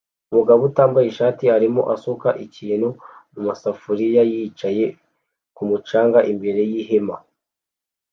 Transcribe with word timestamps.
Umugabo 0.31 0.61
utambaye 0.69 1.05
ishati 1.09 1.43
arimo 1.57 1.81
asuka 1.95 2.29
ikintu 2.45 2.87
mumasafuriya 3.33 4.21
yicaye 4.31 4.85
kumucanga 5.55 6.19
imbere 6.31 6.61
yihema 6.71 7.15
nicunga 7.17 7.27